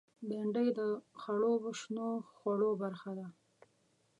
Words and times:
بېنډۍ 0.27 0.67
د 0.79 0.81
خړوبو 1.21 1.69
شنو 1.79 2.09
خوړو 2.35 2.69
برخه 2.81 3.11
ده 3.19 3.27